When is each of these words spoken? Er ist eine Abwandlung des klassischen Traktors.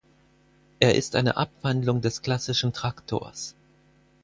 Er 0.79 0.95
ist 0.95 1.15
eine 1.15 1.37
Abwandlung 1.37 2.01
des 2.01 2.23
klassischen 2.23 2.73
Traktors. 2.73 3.53